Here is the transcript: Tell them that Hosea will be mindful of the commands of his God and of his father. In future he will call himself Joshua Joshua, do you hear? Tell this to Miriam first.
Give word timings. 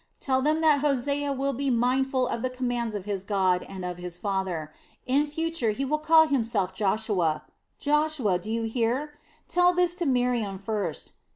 Tell 0.19 0.41
them 0.41 0.61
that 0.61 0.79
Hosea 0.79 1.31
will 1.31 1.53
be 1.53 1.69
mindful 1.69 2.27
of 2.27 2.41
the 2.41 2.49
commands 2.49 2.95
of 2.95 3.05
his 3.05 3.23
God 3.23 3.61
and 3.69 3.85
of 3.85 3.99
his 3.99 4.17
father. 4.17 4.73
In 5.05 5.27
future 5.27 5.69
he 5.73 5.85
will 5.85 5.99
call 5.99 6.25
himself 6.25 6.73
Joshua 6.73 7.43
Joshua, 7.77 8.39
do 8.39 8.49
you 8.49 8.63
hear? 8.63 9.19
Tell 9.47 9.75
this 9.75 9.93
to 10.01 10.07
Miriam 10.07 10.57
first. 10.57 11.13